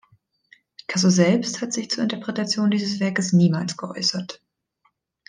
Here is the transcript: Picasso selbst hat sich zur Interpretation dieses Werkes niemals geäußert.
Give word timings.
Picasso 0.77 1.11
selbst 1.11 1.61
hat 1.61 1.73
sich 1.73 1.91
zur 1.91 2.01
Interpretation 2.01 2.71
dieses 2.71 2.99
Werkes 2.99 3.33
niemals 3.33 3.77
geäußert. 3.77 4.41